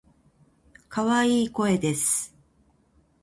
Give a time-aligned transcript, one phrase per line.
[0.89, 2.33] 可愛い声です。